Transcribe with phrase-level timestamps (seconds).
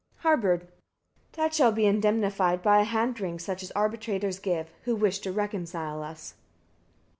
[0.21, 0.61] Harbard.
[1.33, 1.33] 42.
[1.33, 5.31] That shall be indemnified by a hand ring, such as arbitrators give, who wish to
[5.31, 6.33] reconcile us.